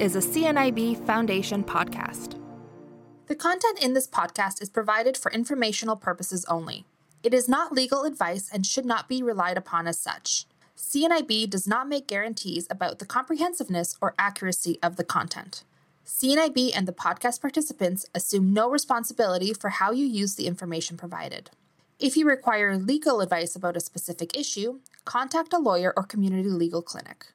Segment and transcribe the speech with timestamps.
[0.00, 2.40] is a CNIB Foundation podcast.
[3.26, 6.86] The content in this podcast is provided for informational purposes only.
[7.22, 10.46] It is not legal advice and should not be relied upon as such.
[10.74, 15.64] CNIB does not make guarantees about the comprehensiveness or accuracy of the content.
[16.06, 21.50] CNIB and the podcast participants assume no responsibility for how you use the information provided.
[21.98, 26.80] If you require legal advice about a specific issue, contact a lawyer or community legal
[26.80, 27.26] clinic.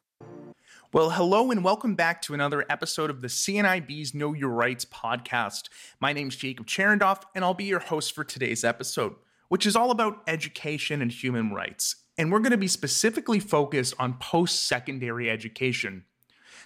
[0.96, 5.64] Well, hello and welcome back to another episode of the CNIB's Know Your Rights podcast.
[6.00, 9.14] My name is Jacob Cherendoff, and I'll be your host for today's episode,
[9.50, 11.98] which is all about education and human rights.
[12.18, 16.06] And we're going to be specifically focused on post secondary education.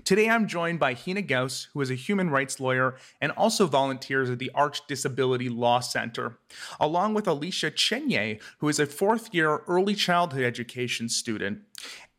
[0.05, 4.29] Today, I'm joined by Hina Gauss, who is a human rights lawyer and also volunteers
[4.29, 6.37] at the Arch Disability Law Center,
[6.79, 11.61] along with Alicia Chenye, who is a fourth year early childhood education student.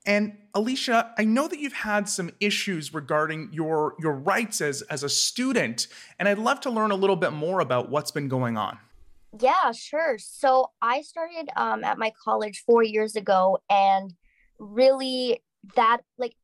[0.07, 5.03] And Alicia, I know that you've had some issues regarding your, your rights as, as
[5.03, 8.57] a student, and I'd love to learn a little bit more about what's been going
[8.57, 8.79] on.
[9.39, 10.17] Yeah, sure.
[10.19, 14.13] So I started um, at my college four years ago, and
[14.59, 15.43] really
[15.77, 16.35] that like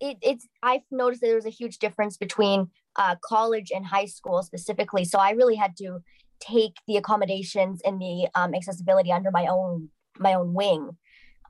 [0.00, 4.06] it, it's I've noticed that there was a huge difference between uh, college and high
[4.06, 5.04] school specifically.
[5.04, 5.98] So I really had to
[6.40, 10.96] take the accommodations and the um, accessibility under my own my own wing,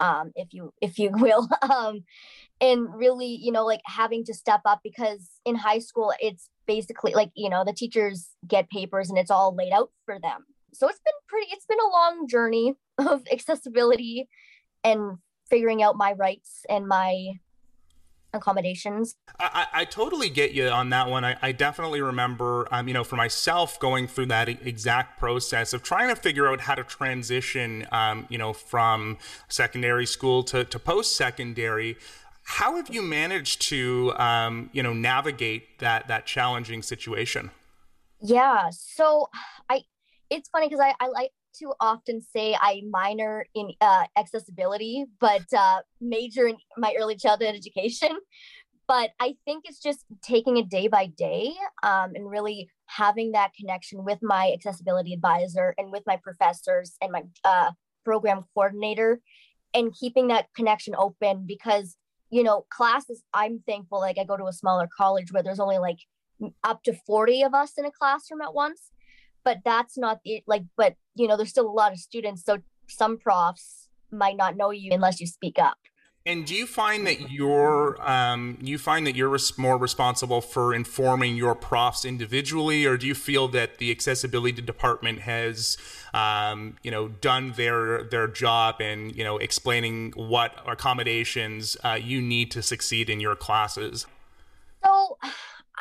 [0.01, 2.05] um, if you if you will, um,
[2.61, 7.13] and really you know like having to step up because in high school it's basically
[7.15, 10.45] like you know the teachers get papers and it's all laid out for them.
[10.73, 11.49] So it's been pretty.
[11.51, 14.29] It's been a long journey of accessibility
[14.85, 17.33] and figuring out my rights and my
[18.33, 19.17] accommodations.
[19.41, 21.25] I, I, totally get you on that one.
[21.25, 25.83] I, I definitely remember, um, you know, for myself going through that exact process of
[25.83, 29.17] trying to figure out how to transition, um, you know, from
[29.49, 31.97] secondary school to, to post secondary.
[32.43, 37.51] How have you managed to, um, you know, navigate that that challenging situation?
[38.21, 39.29] Yeah, so
[39.69, 39.83] I,
[40.31, 45.43] it's funny because I, I like to often say I minor in uh, accessibility, but
[45.57, 48.19] uh, major in my early childhood education.
[48.87, 53.53] But I think it's just taking it day by day um, and really having that
[53.55, 57.73] connection with my accessibility advisor and with my professors and my uh,
[58.03, 59.21] program coordinator
[59.75, 61.97] and keeping that connection open because,
[62.31, 65.77] you know, classes, I'm thankful, like I go to a smaller college where there's only
[65.77, 65.99] like
[66.65, 68.91] up to 40 of us in a classroom at once
[69.45, 72.59] but that's not it like but you know there's still a lot of students so
[72.89, 75.79] some profs might not know you unless you speak up
[76.29, 81.37] and do you find that you're um, you find that you're more responsible for informing
[81.37, 85.79] your profs individually, or do you feel that the accessibility department has
[86.13, 92.21] um, you know done their their job in you know explaining what accommodations uh, you
[92.21, 94.07] need to succeed in your classes?
[94.85, 95.17] So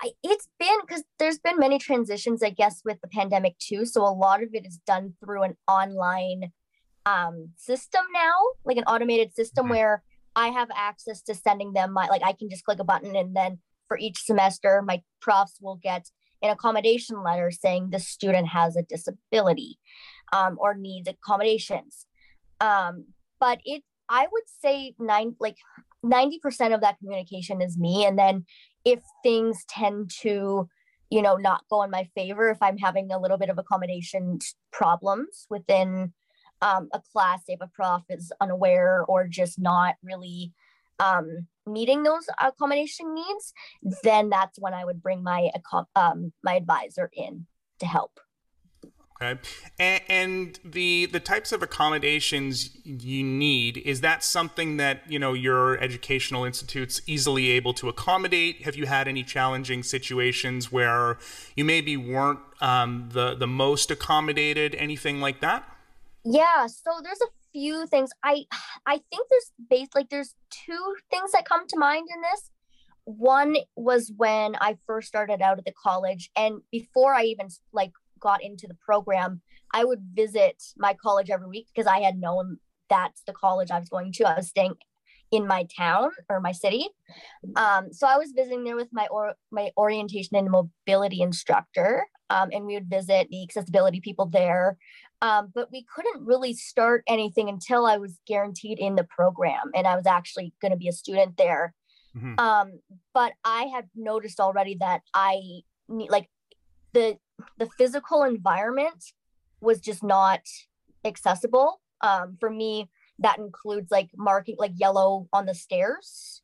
[0.01, 3.85] I, it's been because there's been many transitions, I guess, with the pandemic too.
[3.85, 6.51] So a lot of it is done through an online
[7.05, 8.35] um, system now,
[8.65, 9.73] like an automated system mm-hmm.
[9.73, 10.03] where
[10.35, 13.35] I have access to sending them my like I can just click a button and
[13.35, 16.05] then for each semester my profs will get
[16.43, 19.79] an accommodation letter saying the student has a disability
[20.31, 22.05] um, or needs accommodations.
[22.59, 23.05] Um,
[23.39, 25.57] but it I would say nine like
[26.05, 28.45] 90% of that communication is me and then
[28.87, 30.69] if things tend to
[31.09, 34.39] you know not go in my favor if i'm having a little bit of accommodation
[34.71, 36.13] problems within
[36.61, 40.53] um, a class if a prof is unaware or just not really
[40.99, 43.53] um, meeting those accommodation needs
[44.03, 45.49] then that's when i would bring my
[45.95, 47.45] um, my advisor in
[47.79, 48.19] to help
[49.19, 49.39] Okay,
[49.79, 55.33] and, and, the the types of accommodations you need is that something that you know
[55.33, 58.61] your educational institutes easily able to accommodate?
[58.61, 61.17] Have you had any challenging situations where
[61.55, 64.75] you maybe weren't um, the the most accommodated?
[64.75, 65.67] Anything like that?
[66.23, 68.11] Yeah, so there's a few things.
[68.23, 68.43] I
[68.85, 72.51] I think there's based like there's two things that come to mind in this.
[73.05, 77.93] One was when I first started out at the college, and before I even like
[78.19, 79.41] got into the program,
[79.73, 82.57] I would visit my college every week because I had known
[82.89, 84.27] that's the college I was going to.
[84.27, 84.75] I was staying
[85.31, 86.87] in my town or my city.
[87.55, 92.49] Um, so I was visiting there with my or my orientation and mobility instructor, um,
[92.51, 94.77] and we would visit the accessibility people there.
[95.21, 99.87] Um, but we couldn't really start anything until I was guaranteed in the program, and
[99.87, 101.73] I was actually going to be a student there.
[102.15, 102.39] Mm-hmm.
[102.39, 102.79] Um,
[103.13, 106.29] but I had noticed already that I need like
[106.93, 107.17] the
[107.57, 109.13] the physical environment
[109.61, 110.41] was just not
[111.05, 111.81] accessible.
[112.01, 112.89] Um, for me,
[113.19, 116.41] that includes like marking like yellow on the stairs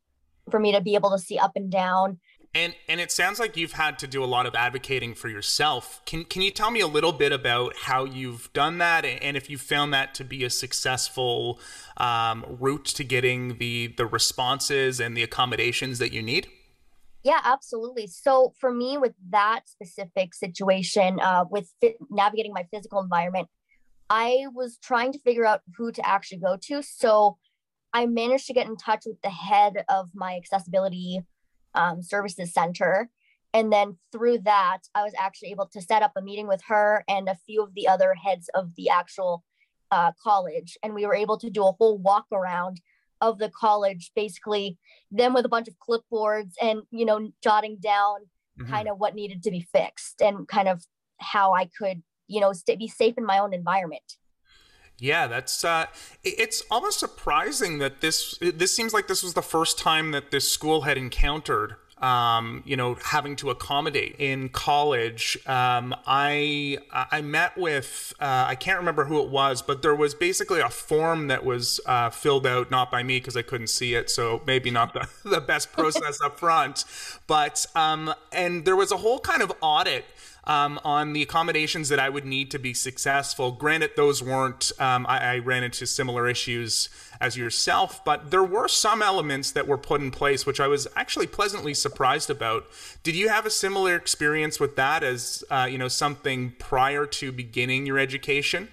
[0.50, 2.19] for me to be able to see up and down.
[2.56, 6.01] And and it sounds like you've had to do a lot of advocating for yourself.
[6.06, 9.50] Can can you tell me a little bit about how you've done that, and if
[9.50, 11.60] you found that to be a successful
[11.98, 16.48] um, route to getting the the responses and the accommodations that you need?
[17.24, 18.08] Yeah, absolutely.
[18.08, 23.48] So for me, with that specific situation, uh, with fit, navigating my physical environment,
[24.10, 26.84] I was trying to figure out who to actually go to.
[26.84, 27.38] So
[27.94, 31.22] I managed to get in touch with the head of my accessibility
[31.74, 33.10] um, services center.
[33.54, 37.06] And then through that, I was actually able to set up a meeting with her
[37.08, 39.44] and a few of the other heads of the actual
[39.92, 40.78] uh, college.
[40.84, 42.81] And we were able to do a whole walk around
[43.30, 44.78] of the college, basically,
[45.12, 48.22] them with a bunch of clipboards and, you know, jotting down
[48.60, 48.72] mm-hmm.
[48.72, 50.84] kind of what needed to be fixed and kind of
[51.18, 54.18] how I could, you know, stay, be safe in my own environment.
[55.00, 55.88] Yeah, that's uh,
[56.24, 60.50] it's almost surprising that this this seems like this was the first time that this
[60.50, 65.38] school had encountered um, you know, having to accommodate in college.
[65.48, 70.14] Um, I I met with uh, I can't remember who it was, but there was
[70.14, 73.96] basically a form that was uh, filled out not by me because I couldn't see
[73.96, 76.84] it, so maybe not the, the best process up front.
[77.26, 80.04] But um, and there was a whole kind of audit
[80.45, 83.51] um, on the accommodations that I would need to be successful.
[83.51, 86.90] Granted, those weren't, um, I, I, ran into similar issues
[87.22, 90.88] as yourself, but there were some elements that were put in place, which I was
[90.95, 92.66] actually pleasantly surprised about.
[93.04, 97.31] Did you have a similar experience with that as, uh, you know, something prior to
[97.31, 98.68] beginning your education?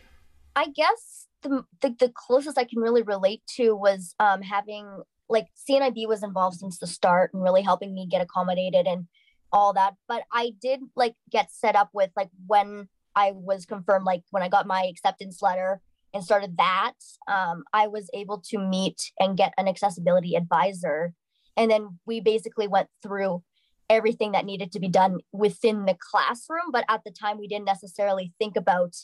[0.57, 5.47] I guess the, the, the closest I can really relate to was um, having like
[5.71, 9.07] CNIB was involved since the start and really helping me get accommodated and
[9.53, 9.95] all that.
[10.09, 14.43] But I did like get set up with like when I was confirmed, like when
[14.43, 15.81] I got my acceptance letter
[16.15, 16.95] and started that,
[17.29, 21.15] um, I was able to meet and get an accessibility advisor.
[21.57, 23.43] And then we basically went through
[23.89, 26.71] everything that needed to be done within the classroom.
[26.73, 28.95] But at the time, we didn't necessarily think about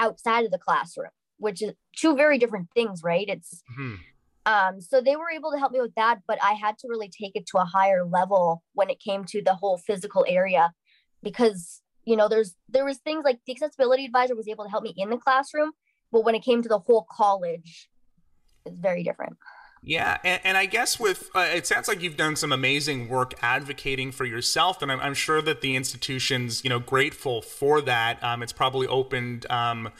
[0.00, 3.26] outside of the classroom, which is two very different things, right?
[3.28, 3.94] It's mm-hmm.
[4.46, 7.08] Um, so they were able to help me with that, but I had to really
[7.08, 10.72] take it to a higher level when it came to the whole physical area
[11.22, 14.84] because you know there's there was things like the accessibility advisor was able to help
[14.84, 15.72] me in the classroom,
[16.12, 17.88] but when it came to the whole college,
[18.66, 19.36] it's very different.
[19.86, 23.34] Yeah, and, and, I guess with uh, it sounds like you've done some amazing work
[23.42, 28.22] advocating for yourself, and I'm, I'm sure that the institution's you know grateful for that.
[28.24, 29.90] Um, it's probably opened um,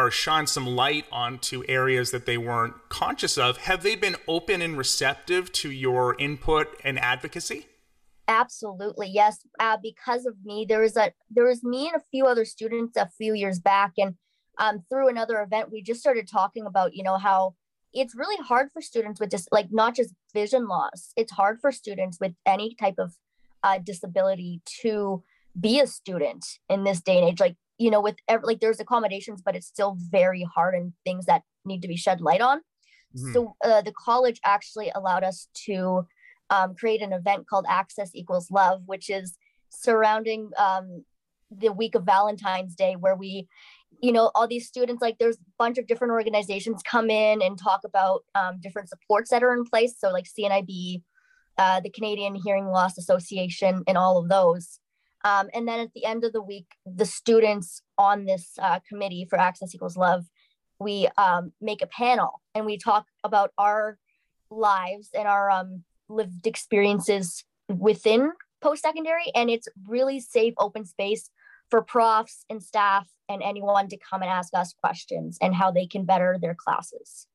[0.00, 3.58] or shone some light onto areas that they weren't conscious of.
[3.58, 7.66] Have they been open and receptive to your input and advocacy?
[8.26, 9.40] Absolutely, yes.
[9.58, 12.96] Uh, because of me, there was a there was me and a few other students
[12.96, 14.14] a few years back, and
[14.58, 17.54] um, through another event, we just started talking about you know how
[17.92, 21.12] it's really hard for students with just like not just vision loss.
[21.16, 23.14] It's hard for students with any type of
[23.64, 25.24] uh, disability to
[25.58, 27.40] be a student in this day and age.
[27.40, 31.24] Like you know, with every, like there's accommodations, but it's still very hard and things
[31.24, 32.58] that need to be shed light on.
[33.16, 33.32] Mm-hmm.
[33.32, 36.06] So uh, the college actually allowed us to
[36.50, 39.38] um, create an event called Access Equals Love, which is
[39.70, 41.04] surrounding um,
[41.50, 43.48] the week of Valentine's Day, where we,
[44.02, 47.58] you know, all these students, like there's a bunch of different organizations come in and
[47.58, 49.94] talk about um, different supports that are in place.
[49.98, 51.02] So like CNIB,
[51.56, 54.80] uh, the Canadian Hearing Loss Association, and all of those.
[55.24, 59.26] Um, and then at the end of the week, the students on this uh, committee
[59.28, 60.24] for Access Equals Love,
[60.78, 63.98] we um, make a panel and we talk about our
[64.50, 69.30] lives and our um, lived experiences within post secondary.
[69.34, 71.30] And it's really safe, open space
[71.68, 75.86] for profs and staff and anyone to come and ask us questions and how they
[75.86, 77.26] can better their classes.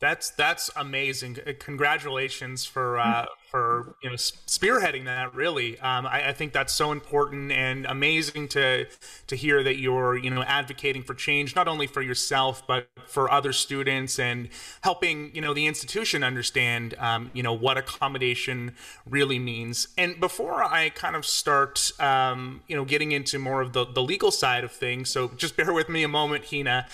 [0.00, 1.38] That's that's amazing.
[1.58, 5.34] Congratulations for uh, for you know spearheading that.
[5.34, 8.86] Really, um, I, I, think that's so important and amazing to
[9.26, 13.30] to hear that you're you know advocating for change, not only for yourself but for
[13.30, 14.48] other students and
[14.82, 18.74] helping you know the institution understand um, you know what accommodation
[19.06, 19.88] really means.
[19.96, 24.02] And before I kind of start um, you know getting into more of the the
[24.02, 26.86] legal side of things, so just bear with me a moment, Hina.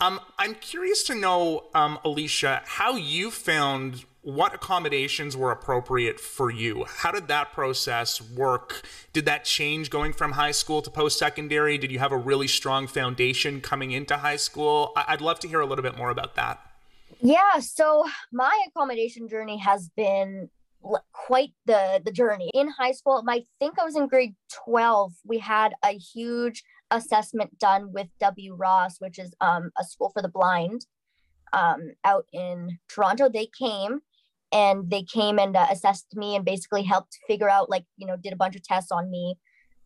[0.00, 6.50] Um, I'm curious to know, um, Alicia how you found what accommodations were appropriate for
[6.50, 6.84] you.
[6.86, 8.82] How did that process work?
[9.12, 11.78] Did that change going from high school to post secondary?
[11.78, 14.92] Did you have a really strong foundation coming into high school?
[14.94, 16.60] I'd love to hear a little bit more about that.
[17.22, 20.50] Yeah, so my accommodation journey has been
[21.12, 22.50] quite the the journey.
[22.54, 24.34] In high school, I think I was in grade
[24.64, 30.10] 12, we had a huge assessment done with W Ross, which is um, a school
[30.10, 30.86] for the blind
[31.52, 33.28] um, out in Toronto.
[33.28, 34.00] They came
[34.52, 38.16] and they came and uh, assessed me and basically helped figure out like you know
[38.16, 39.36] did a bunch of tests on me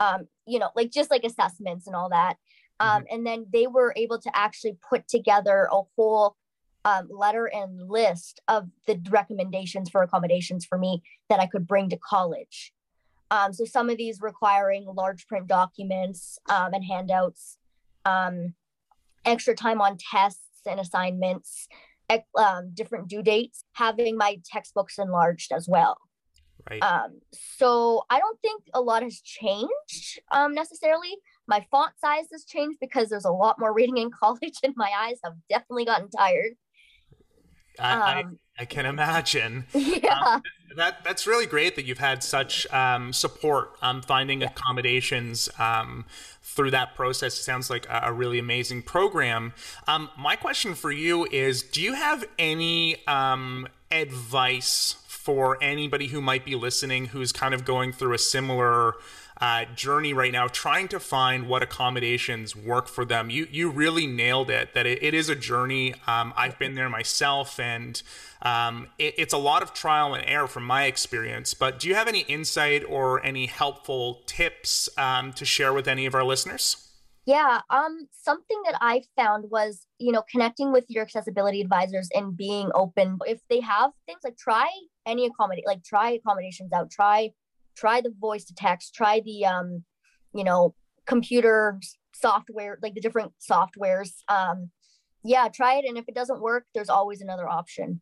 [0.00, 2.37] um, you know like just like assessments and all that
[2.80, 3.14] um, mm-hmm.
[3.14, 6.37] and then they were able to actually put together a whole
[6.85, 11.88] um, letter and list of the recommendations for accommodations for me that i could bring
[11.88, 12.73] to college
[13.30, 17.59] um, so some of these requiring large print documents um, and handouts
[18.04, 18.54] um,
[19.25, 21.68] extra time on tests and assignments
[22.38, 25.99] um, different due dates, having my textbooks enlarged as well.
[26.68, 26.83] Right.
[26.83, 31.14] Um, so I don't think a lot has changed um, necessarily.
[31.47, 34.90] My font size has changed because there's a lot more reading in college, and my
[34.97, 36.52] eyes have definitely gotten tired.
[37.78, 39.66] I, um, I, I, can imagine.
[39.74, 40.18] Yeah.
[40.18, 40.42] Um,
[40.76, 44.48] that that's really great that you've had such um, support um, finding yeah.
[44.48, 46.04] accommodations um,
[46.42, 47.38] through that process.
[47.38, 49.52] It sounds like a, a really amazing program.
[49.86, 56.20] Um, my question for you is: Do you have any um, advice for anybody who
[56.20, 58.94] might be listening who's kind of going through a similar
[59.40, 63.30] uh, journey right now, trying to find what accommodations work for them.
[63.30, 64.74] You you really nailed it.
[64.74, 65.94] That it, it is a journey.
[66.06, 68.00] Um, I've been there myself, and
[68.42, 71.54] um, it, it's a lot of trial and error from my experience.
[71.54, 76.06] But do you have any insight or any helpful tips um, to share with any
[76.06, 76.76] of our listeners?
[77.26, 82.36] Yeah, um, something that I found was, you know, connecting with your accessibility advisors and
[82.36, 83.18] being open.
[83.26, 84.68] If they have things like try
[85.06, 87.30] any accommodate, like try accommodations out, try
[87.76, 89.84] try the voice to text try the um
[90.34, 90.74] you know
[91.06, 91.78] computer
[92.14, 94.70] software like the different softwares um
[95.22, 98.00] yeah try it and if it doesn't work there's always another option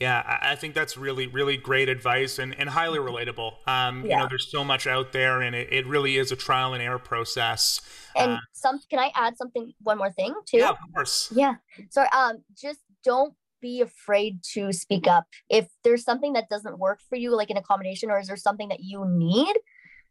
[0.00, 3.54] yeah, I think that's really, really great advice and, and highly relatable.
[3.66, 4.10] Um, yeah.
[4.10, 6.82] You know, there's so much out there, and it, it really is a trial and
[6.82, 7.80] error process.
[8.14, 10.58] And uh, some, can I add something, one more thing too?
[10.58, 11.32] Yeah, of course.
[11.34, 11.54] Yeah.
[11.90, 15.24] So, um, just don't be afraid to speak up.
[15.48, 18.68] If there's something that doesn't work for you, like an accommodation, or is there something
[18.68, 19.54] that you need,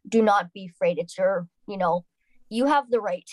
[0.08, 0.98] do not be afraid.
[0.98, 2.04] It's your, you know,
[2.48, 3.28] you have the right.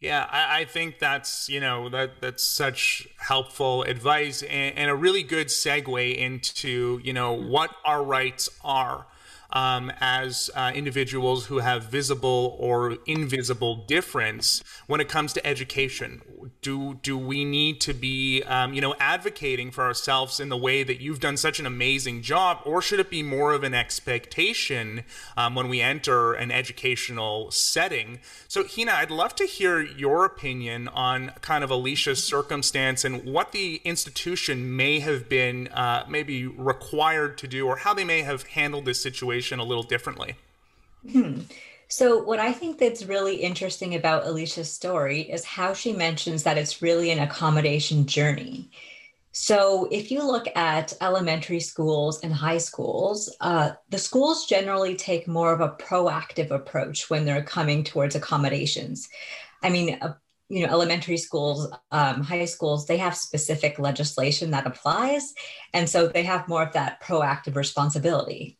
[0.00, 4.96] Yeah, I, I think that's you know that that's such helpful advice and, and a
[4.96, 9.06] really good segue into you know what our rights are
[9.52, 16.22] um, as uh, individuals who have visible or invisible difference when it comes to education?
[16.60, 20.82] Do do we need to be um, you know advocating for ourselves in the way
[20.82, 25.04] that you've done such an amazing job, or should it be more of an expectation
[25.36, 28.20] um, when we enter an educational setting?
[28.48, 33.52] So, Hina, I'd love to hear your opinion on kind of Alicia's circumstance and what
[33.52, 38.44] the institution may have been uh, maybe required to do, or how they may have
[38.44, 40.36] handled this situation a little differently.
[41.10, 41.40] Hmm.
[41.88, 46.56] So, what I think that's really interesting about Alicia's story is how she mentions that
[46.56, 48.70] it's really an accommodation journey.
[49.32, 55.28] So, if you look at elementary schools and high schools, uh, the schools generally take
[55.28, 59.08] more of a proactive approach when they're coming towards accommodations.
[59.62, 60.14] I mean, uh,
[60.48, 65.32] you know, elementary schools, um, high schools, they have specific legislation that applies.
[65.72, 68.58] And so they have more of that proactive responsibility.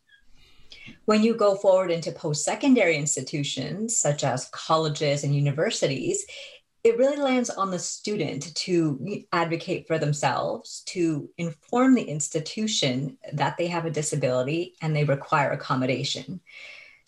[1.05, 6.25] When you go forward into post secondary institutions, such as colleges and universities,
[6.85, 13.57] it really lands on the student to advocate for themselves, to inform the institution that
[13.57, 16.41] they have a disability and they require accommodation.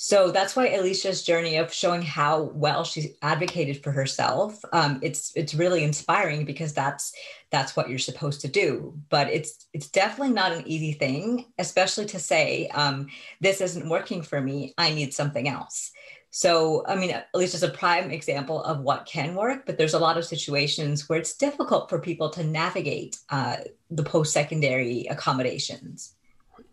[0.06, 5.32] So that's why Alicia's journey of showing how well she advocated for herself, um, it's
[5.34, 7.14] it's really inspiring because that's
[7.50, 8.92] that's what you're supposed to do.
[9.08, 13.06] But it's it's definitely not an easy thing, especially to say um,
[13.40, 14.74] this isn't working for me.
[14.76, 15.90] I need something else.
[16.28, 20.18] So I mean, Alicia's a prime example of what can work, but there's a lot
[20.18, 23.56] of situations where it's difficult for people to navigate uh,
[23.90, 26.14] the post secondary accommodations.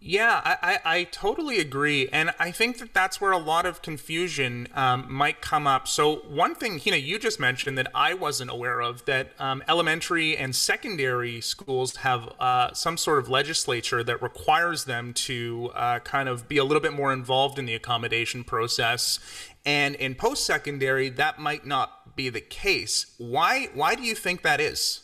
[0.03, 2.09] Yeah, I, I, I, totally agree.
[2.11, 5.87] And I think that that's where a lot of confusion um, might come up.
[5.87, 10.35] So, one thing, know, you just mentioned that I wasn't aware of that um, elementary
[10.35, 16.27] and secondary schools have uh, some sort of legislature that requires them to uh, kind
[16.27, 19.19] of be a little bit more involved in the accommodation process.
[19.67, 23.05] And in post secondary, that might not be the case.
[23.19, 25.01] Why, why do you think that is?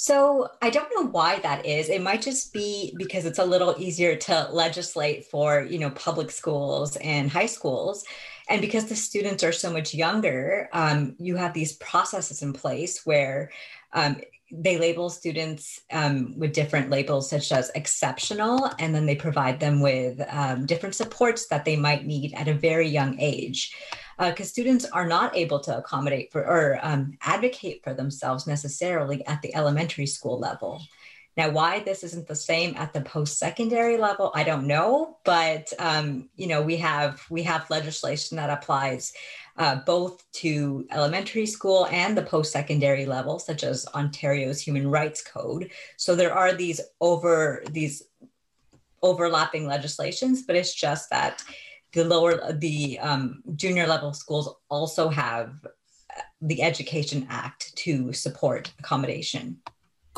[0.00, 1.88] So I don't know why that is.
[1.88, 6.30] It might just be because it's a little easier to legislate for, you know, public
[6.30, 8.04] schools and high schools.
[8.48, 13.04] And because the students are so much younger, um, you have these processes in place
[13.04, 13.50] where
[13.92, 19.60] um, they label students um, with different labels, such as exceptional, and then they provide
[19.60, 23.74] them with um, different supports that they might need at a very young age
[24.18, 29.24] because uh, students are not able to accommodate for or um, advocate for themselves necessarily
[29.26, 30.82] at the elementary school level.
[31.38, 35.18] Now, why this isn't the same at the post-secondary level, I don't know.
[35.24, 39.12] But um, you know, we have we have legislation that applies
[39.56, 45.70] uh, both to elementary school and the post-secondary level, such as Ontario's Human Rights Code.
[45.96, 48.02] So there are these over these
[49.00, 51.44] overlapping legislations, but it's just that
[51.92, 55.54] the lower the um, junior level schools also have
[56.40, 59.58] the Education Act to support accommodation.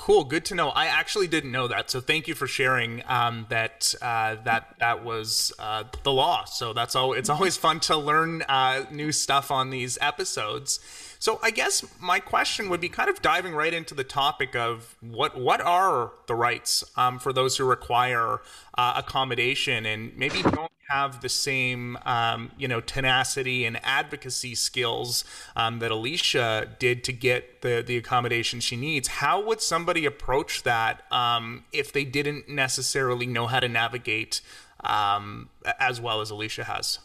[0.01, 0.71] Cool, good to know.
[0.71, 3.95] I actually didn't know that, so thank you for sharing um, that.
[4.01, 6.47] Uh, that that was uh, the law.
[6.47, 7.13] So that's all.
[7.13, 10.81] It's always fun to learn uh, new stuff on these episodes.
[11.21, 14.97] So I guess my question would be kind of diving right into the topic of
[15.03, 18.41] what what are the rights um, for those who require
[18.79, 25.27] uh, accommodation and maybe don't have the same um, you know tenacity and advocacy skills
[25.57, 29.07] um, that Alicia did to get the the accommodation she needs.
[29.09, 34.41] How would somebody approach that um, if they didn't necessarily know how to navigate
[34.83, 36.99] um, as well as Alicia has?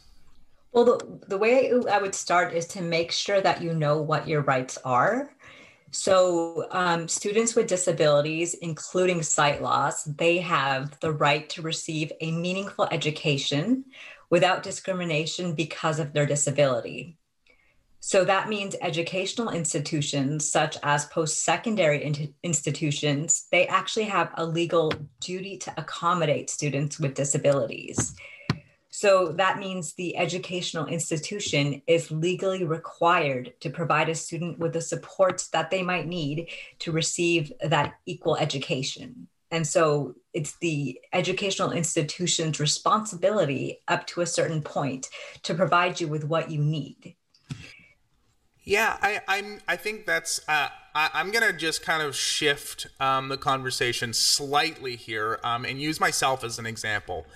[0.75, 4.27] Well, the, the way I would start is to make sure that you know what
[4.27, 5.31] your rights are.
[5.91, 12.29] So, um, students with disabilities, including sight loss, they have the right to receive a
[12.29, 13.85] meaningful education
[14.29, 17.17] without discrimination because of their disability.
[18.01, 24.45] So that means educational institutions, such as post secondary in- institutions, they actually have a
[24.45, 24.91] legal
[25.21, 28.13] duty to accommodate students with disabilities.
[28.95, 34.79] So that means the educational institution is legally required to provide a student with the
[34.79, 36.47] supports that they might need
[36.79, 39.27] to receive that equal education.
[39.51, 45.09] And so it's the educational institution's responsibility up to a certain point
[45.43, 47.17] to provide you with what you need.
[48.63, 49.59] Yeah, I, I'm.
[49.67, 50.39] I think that's.
[50.47, 55.79] Uh, I, am gonna just kind of shift um, the conversation slightly here um, and
[55.79, 57.27] use myself as an example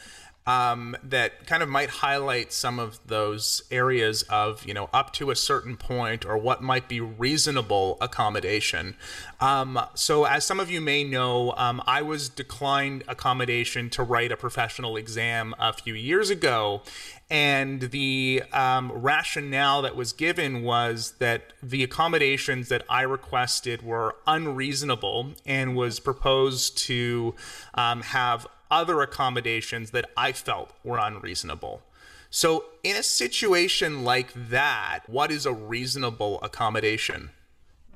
[0.50, 5.30] um, that kind of might highlight some of those areas of, you know, up to
[5.30, 8.96] a certain point or what might be reasonable accommodation.
[9.40, 14.32] Um, so, as some of you may know, um, I was declined accommodation to write
[14.32, 16.82] a professional exam a few years ago.
[17.30, 24.16] And the um, rationale that was given was that the accommodations that I requested were
[24.26, 27.36] unreasonable and was proposed to
[27.76, 31.82] um, have other accommodations that I felt were unreasonable.
[32.30, 37.32] So, in a situation like that, what is a reasonable accommodation?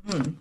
[0.09, 0.31] Hmm.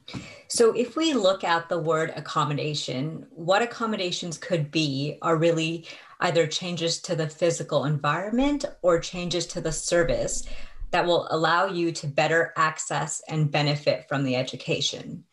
[0.48, 5.86] So, if we look at the word accommodation, what accommodations could be are really
[6.20, 10.44] either changes to the physical environment or changes to the service
[10.90, 15.24] that will allow you to better access and benefit from the education.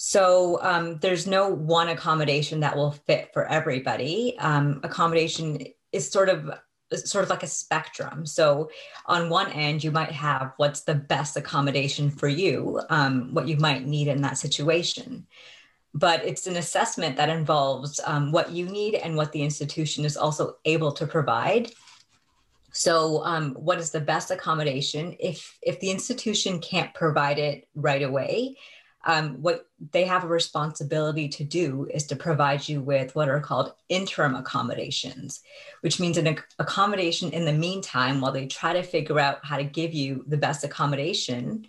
[0.00, 4.36] So um, there's no one accommodation that will fit for everybody.
[4.38, 5.58] Um, accommodation
[5.90, 6.50] is sort of
[6.94, 8.24] sort of like a spectrum.
[8.24, 8.70] So
[9.06, 13.56] on one end, you might have what's the best accommodation for you, um, what you
[13.56, 15.26] might need in that situation.
[15.92, 20.16] But it's an assessment that involves um, what you need and what the institution is
[20.16, 21.72] also able to provide.
[22.70, 25.16] So, um, what is the best accommodation?
[25.18, 28.56] If if the institution can't provide it right away,
[29.04, 33.40] um, what they have a responsibility to do is to provide you with what are
[33.40, 35.40] called interim accommodations,
[35.82, 39.64] which means an accommodation in the meantime while they try to figure out how to
[39.64, 41.66] give you the best accommodation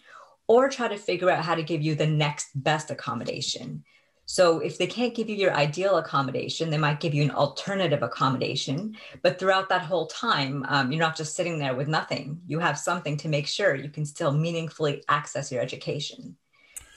[0.48, 3.84] or try to figure out how to give you the next best accommodation.
[4.26, 8.04] So if they can't give you your ideal accommodation, they might give you an alternative
[8.04, 8.96] accommodation.
[9.24, 12.42] But throughout that whole time, um, you're not just sitting there with nothing.
[12.46, 16.36] You have something to make sure you can still meaningfully access your education.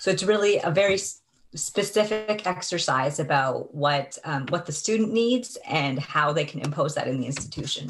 [0.02, 0.98] So it's really a very
[1.54, 7.06] specific exercise about what um, what the student needs and how they can impose that
[7.06, 7.88] in the institution.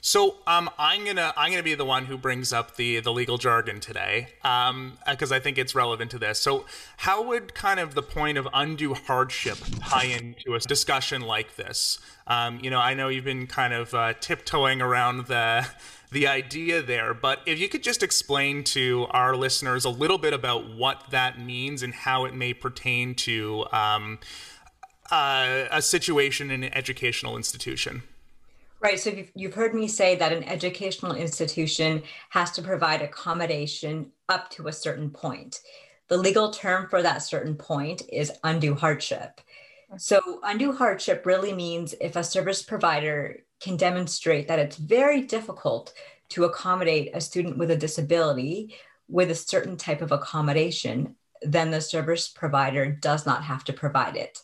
[0.00, 3.36] So um, I'm gonna I'm gonna be the one who brings up the the legal
[3.36, 6.38] jargon today because um, I think it's relevant to this.
[6.38, 6.66] So
[6.98, 11.98] how would kind of the point of undue hardship tie into a discussion like this?
[12.28, 15.66] Um, you know, I know you've been kind of uh, tiptoeing around the
[16.10, 17.14] the idea there.
[17.14, 21.40] But if you could just explain to our listeners a little bit about what that
[21.40, 24.18] means and how it may pertain to um,
[25.10, 28.02] uh, a situation in an educational institution.
[28.80, 29.00] Right.
[29.00, 34.50] So you've, you've heard me say that an educational institution has to provide accommodation up
[34.50, 35.60] to a certain point.
[36.08, 39.40] The legal term for that certain point is undue hardship.
[39.96, 45.94] So, undue hardship really means if a service provider can demonstrate that it's very difficult
[46.28, 48.74] to accommodate a student with a disability
[49.08, 54.16] with a certain type of accommodation, then the service provider does not have to provide
[54.16, 54.38] it.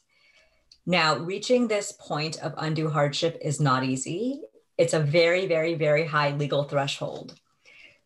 [0.87, 4.41] Now, reaching this point of undue hardship is not easy.
[4.79, 7.39] It's a very, very, very high legal threshold.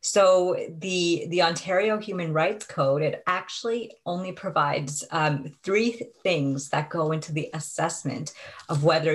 [0.01, 6.69] So the the Ontario Human Rights Code it actually only provides um, three th- things
[6.69, 8.35] that go into the assessment
[8.69, 9.15] of whether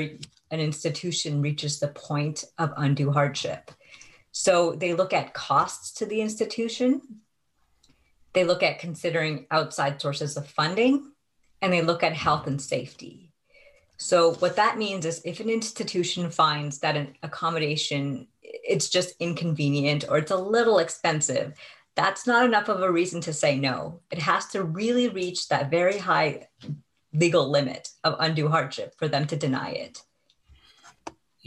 [0.52, 3.72] an institution reaches the point of undue hardship.
[4.32, 7.02] So they look at costs to the institution,
[8.34, 11.12] they look at considering outside sources of funding,
[11.62, 13.34] and they look at health and safety.
[13.98, 20.06] So what that means is if an institution finds that an accommodation it's just inconvenient
[20.10, 21.54] or it's a little expensive,
[21.96, 24.02] that's not enough of a reason to say no.
[24.12, 26.48] It has to really reach that very high
[27.14, 30.02] legal limit of undue hardship for them to deny it.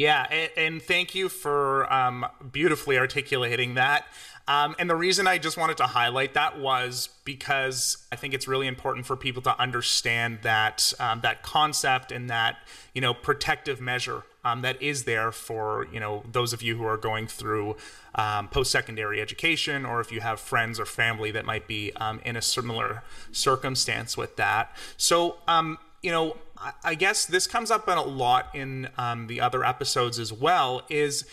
[0.02, 4.04] Yeah, and, and thank you for um, beautifully articulating that.
[4.48, 8.48] Um, and the reason I just wanted to highlight that was because I think it's
[8.48, 12.56] really important for people to understand that um, that concept and that
[12.92, 16.84] you know protective measure um, that is there for you know those of you who
[16.84, 17.76] are going through
[18.16, 22.34] um, post-secondary education, or if you have friends or family that might be um, in
[22.34, 24.74] a similar circumstance with that.
[24.96, 25.36] So
[26.02, 26.36] you know,
[26.84, 28.88] I, guess this comes up a lot in
[29.26, 30.82] the other episodes as well.
[30.88, 31.24] Is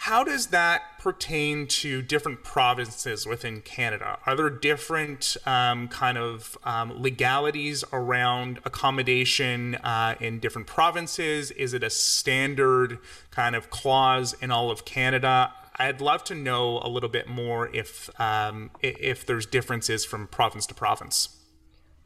[0.00, 4.18] how does that pertain to different provinces within Canada?
[4.26, 11.50] Are there different um, kind of um, legalities around accommodation uh, in different provinces?
[11.52, 12.98] Is it a standard
[13.30, 15.52] kind of clause in all of Canada?
[15.76, 20.66] I'd love to know a little bit more if um, if there's differences from province
[20.66, 21.35] to province.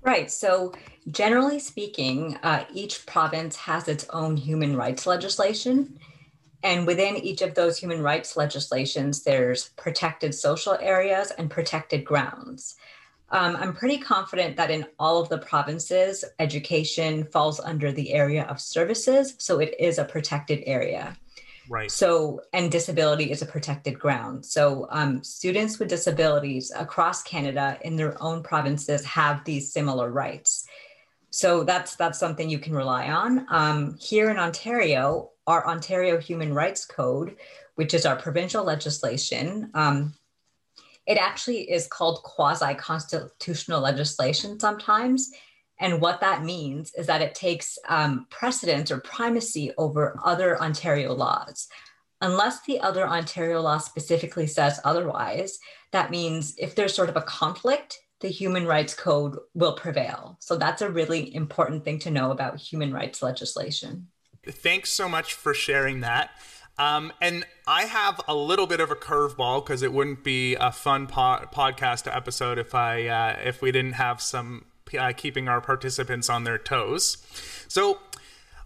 [0.03, 0.31] Right.
[0.31, 0.73] So,
[1.11, 5.99] generally speaking, uh, each province has its own human rights legislation.
[6.63, 12.77] And within each of those human rights legislations, there's protected social areas and protected grounds.
[13.31, 18.45] Um, I'm pretty confident that in all of the provinces, education falls under the area
[18.45, 19.35] of services.
[19.39, 21.17] So it is a protected area.
[21.71, 21.89] Right.
[21.89, 24.45] So, and disability is a protected ground.
[24.45, 30.67] So, um, students with disabilities across Canada in their own provinces have these similar rights.
[31.31, 33.47] So that's that's something you can rely on.
[33.51, 37.37] Um, here in Ontario, our Ontario Human Rights Code,
[37.77, 40.13] which is our provincial legislation, um,
[41.07, 45.31] it actually is called quasi constitutional legislation sometimes.
[45.81, 51.15] And what that means is that it takes um, precedence or primacy over other Ontario
[51.15, 51.69] laws.
[52.21, 55.59] Unless the other Ontario law specifically says otherwise,
[55.93, 60.37] that means if there's sort of a conflict, the human rights code will prevail.
[60.41, 64.09] So that's a really important thing to know about human rights legislation.
[64.47, 66.31] Thanks so much for sharing that.
[66.79, 70.73] Um, and I have a little bit of a curveball because it wouldn't be a
[70.73, 75.61] fun po- podcast episode if I uh, if we didn't have some uh, keeping our
[75.61, 77.19] participants on their toes.
[77.69, 77.99] So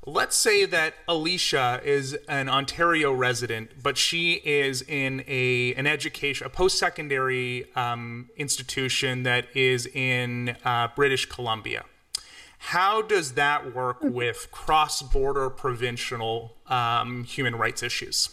[0.06, 6.46] let's say that Alicia is an Ontario resident, but she is in a an education,
[6.46, 11.84] a post secondary um, institution that is in uh, British Columbia.
[12.58, 14.12] How does that work hmm.
[14.12, 18.30] with cross border provincial um, human rights issues?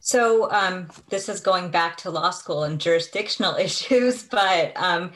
[0.00, 5.12] So um, this is going back to law school and jurisdictional issues, but um,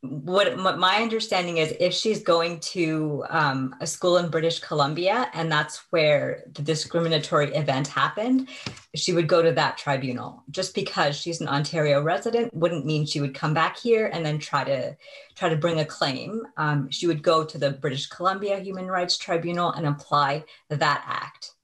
[0.00, 5.50] what, my understanding is if she's going to um, a school in British Columbia and
[5.50, 8.48] that's where the discriminatory event happened,
[8.94, 10.44] she would go to that tribunal.
[10.50, 14.38] Just because she's an Ontario resident wouldn't mean she would come back here and then
[14.38, 14.96] try to
[15.34, 16.42] try to bring a claim.
[16.56, 21.54] Um, she would go to the British Columbia Human Rights Tribunal and apply that act.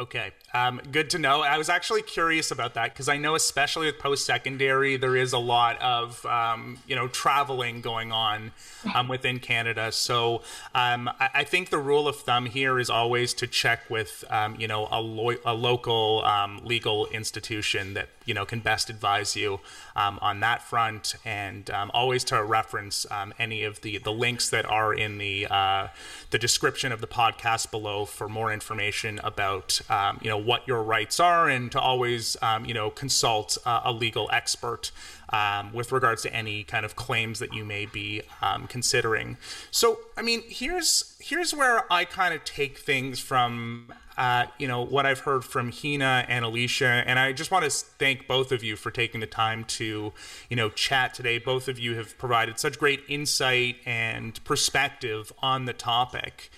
[0.00, 1.42] Okay, um, good to know.
[1.42, 5.38] I was actually curious about that because I know, especially with post-secondary, there is a
[5.38, 8.52] lot of um, you know traveling going on
[8.94, 9.92] um, within Canada.
[9.92, 10.42] So
[10.74, 14.56] um, I, I, think the rule of thumb here is always to check with um,
[14.58, 19.36] you know a, lo- a local um, legal institution that you know can best advise
[19.36, 19.60] you
[19.96, 23.04] on that front, and always to reference
[23.38, 25.88] any of the the links that are in the uh,
[26.30, 29.80] the description of the podcast below for more information about
[30.22, 33.92] you know what your rights are, and to always um, you know consult uh, a
[33.92, 34.90] legal expert
[35.30, 39.36] um, with regards to any kind of claims that you may be um, considering.
[39.70, 43.92] So, I mean, here's here's where I kind of take things from.
[44.16, 47.70] Uh, you know what I've heard from Hina and Alicia, and I just want to
[47.70, 50.12] thank both of you for taking the time to,
[50.50, 51.38] you know, chat today.
[51.38, 56.50] Both of you have provided such great insight and perspective on the topic.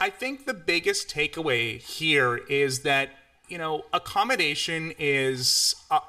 [0.00, 3.10] I think the biggest takeaway here is that
[3.48, 6.00] you know accommodation is uh,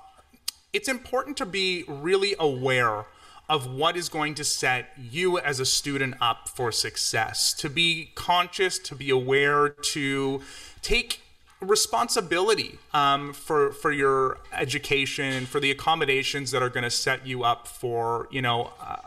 [0.73, 3.05] it's important to be really aware
[3.49, 8.11] of what is going to set you as a student up for success, to be
[8.13, 10.41] conscious, to be aware, to
[10.81, 11.21] take
[11.61, 17.43] responsibility um, for for your education, for the accommodations that are going to set you
[17.43, 18.97] up for you know uh,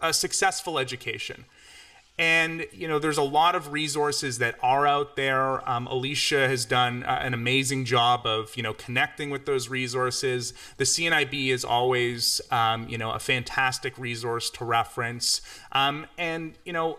[0.00, 1.44] a successful education.
[2.20, 5.66] And you know, there's a lot of resources that are out there.
[5.66, 10.52] Um, Alicia has done uh, an amazing job of you know connecting with those resources.
[10.76, 15.40] The CNIB is always um, you know a fantastic resource to reference.
[15.72, 16.98] Um, and you know.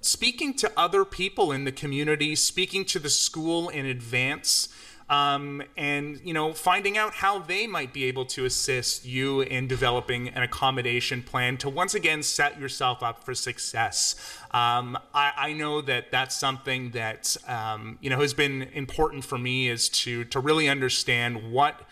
[0.00, 4.68] speaking to other people in the community, speaking to the school in advance,
[5.12, 9.68] um, and you know finding out how they might be able to assist you in
[9.68, 14.14] developing an accommodation plan to once again set yourself up for success.
[14.52, 19.36] Um, I, I, know that that's something that um, you know has been important for
[19.36, 21.82] me is to to really understand what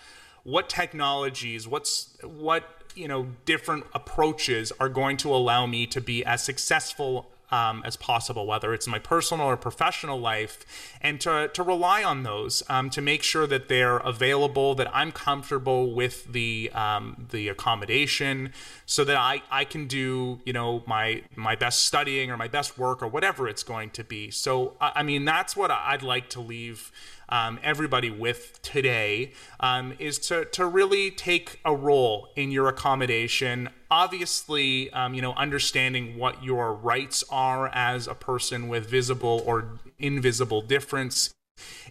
[0.42, 6.24] what technologies, what's what you know different approaches are going to allow me to be
[6.24, 10.64] as successful um, as possible, whether it's my personal or professional life,
[11.00, 15.12] and to, to rely on those um, to make sure that they're available, that I'm
[15.12, 18.52] comfortable with the um, the accommodation,
[18.86, 22.78] so that I, I can do you know my my best studying or my best
[22.78, 24.30] work or whatever it's going to be.
[24.30, 26.92] So I, I mean that's what I'd like to leave
[27.30, 33.68] um, everybody with today um, is to, to really take a role in your accommodation.
[33.90, 39.78] Obviously, um, you know, understanding what your rights are as a person with visible or
[39.98, 41.32] invisible difference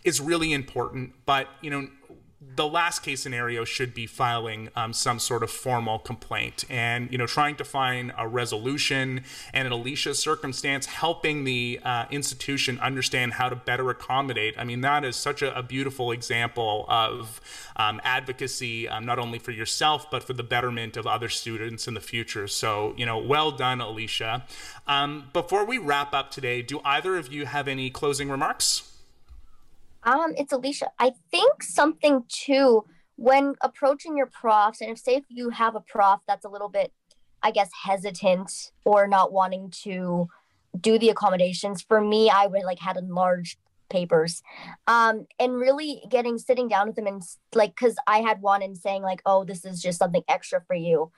[0.04, 1.14] is really important.
[1.26, 1.88] But, you know,
[2.56, 7.18] the last case scenario should be filing um, some sort of formal complaint and you
[7.18, 9.22] know trying to find a resolution
[9.54, 14.56] and in alicia's circumstance helping the uh, institution understand how to better accommodate.
[14.58, 17.40] I mean that is such a, a beautiful example of
[17.76, 21.94] um, advocacy um, not only for yourself but for the betterment of other students in
[21.94, 22.48] the future.
[22.48, 24.46] So you know well done alicia.
[24.88, 28.89] Um, before we wrap up today do either of you have any closing remarks
[30.04, 30.92] um, it's Alicia.
[31.00, 32.86] I think something too
[33.16, 36.70] when approaching your profs, and if say if you have a prof that's a little
[36.70, 36.94] bit,
[37.44, 40.30] I guess, hesitant or not wanting to
[40.80, 41.82] do the accommodations.
[41.82, 43.58] For me, I would like had large
[43.90, 44.42] papers
[44.88, 48.78] um and really getting sitting down with them and like because i had one and
[48.78, 51.12] saying like oh this is just something extra for you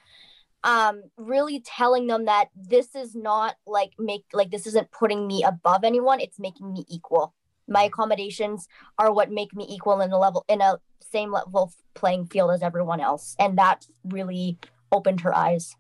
[0.64, 5.44] um really telling them that this is not like make like this isn't putting me
[5.44, 7.34] above anyone it's making me equal
[7.72, 8.68] my accommodations
[9.00, 10.78] are what make me equal in a level in a
[11.12, 13.36] same level playing field as everyone else.
[13.40, 14.58] And that really
[14.92, 15.76] opened her eyes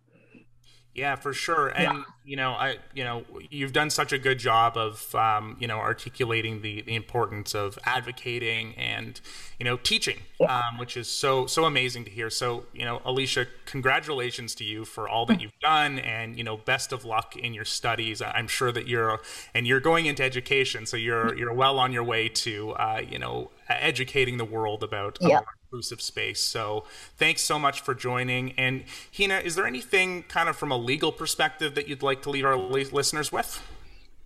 [0.94, 1.70] yeah, for sure.
[1.70, 2.04] And yeah.
[2.26, 5.78] you know, I you know, you've done such a good job of um, you know
[5.78, 9.20] articulating the the importance of advocating and
[9.58, 10.58] you know teaching, yeah.
[10.68, 12.30] um, which is so so amazing to hear.
[12.30, 15.44] So you know, Alicia, congratulations to you for all that mm.
[15.44, 18.22] you've done, and you know, best of luck in your studies.
[18.22, 19.22] I'm sure that you're
[19.54, 21.40] and you're going into education, so you're mm.
[21.40, 25.18] you're well on your way to uh, you know educating the world about.
[25.22, 25.42] Yeah
[25.72, 26.42] inclusive space.
[26.42, 26.84] So
[27.16, 28.52] thanks so much for joining.
[28.54, 28.84] And
[29.18, 32.44] Hina, is there anything kind of from a legal perspective that you'd like to leave
[32.44, 33.62] our listeners with?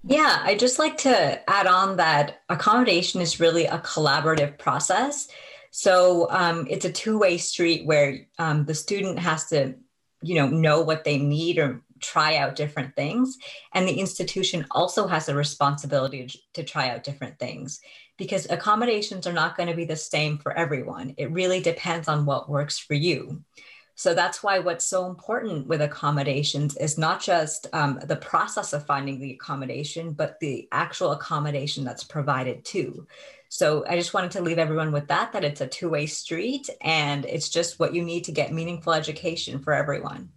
[0.04, 5.28] Yeah, I just like to add on that accommodation is really a collaborative process.
[5.70, 9.76] So um, it's a two-way street where um, the student has to,
[10.24, 13.38] you know, know what they need or try out different things,
[13.74, 17.80] and the institution also has a responsibility to try out different things
[18.18, 21.14] because accommodations are not going to be the same for everyone.
[21.18, 23.44] It really depends on what works for you.
[23.98, 28.86] So that's why what's so important with accommodations is not just um, the process of
[28.86, 33.08] finding the accommodation, but the actual accommodation that's provided too.
[33.48, 36.70] So I just wanted to leave everyone with that, that it's a two way street
[36.82, 40.30] and it's just what you need to get meaningful education for everyone.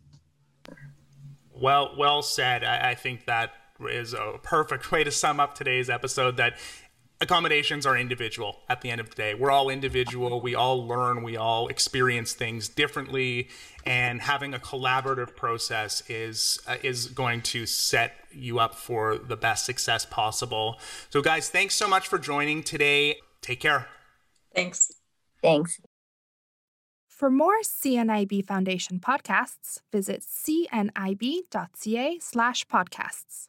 [1.53, 2.63] Well, well said.
[2.63, 6.59] I, I think that is a perfect way to sum up today's episode that
[7.21, 9.35] accommodations are individual at the end of the day.
[9.35, 10.41] We're all individual.
[10.41, 13.49] We all learn, we all experience things differently
[13.89, 19.37] and having a collaborative process is uh, is going to set you up for the
[19.37, 20.79] best success possible.
[21.11, 23.17] So guys, thanks so much for joining today.
[23.41, 23.89] Take care.
[24.55, 24.93] Thanks.
[25.43, 25.81] Thanks.
[27.09, 33.48] For more CNIB Foundation podcasts, visit cnib.ca slash podcasts.